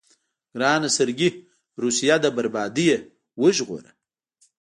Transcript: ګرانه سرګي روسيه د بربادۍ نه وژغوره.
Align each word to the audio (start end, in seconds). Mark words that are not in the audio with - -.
ګرانه 0.53 0.89
سرګي 0.97 1.29
روسيه 1.83 2.15
د 2.23 2.25
بربادۍ 2.35 2.87
نه 2.91 2.97
وژغوره. 3.41 3.91